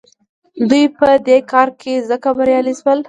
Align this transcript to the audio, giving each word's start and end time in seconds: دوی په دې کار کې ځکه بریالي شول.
دوی 0.69 0.85
په 0.97 1.09
دې 1.27 1.37
کار 1.51 1.67
کې 1.79 1.93
ځکه 2.09 2.29
بریالي 2.37 2.73
شول. 2.79 2.99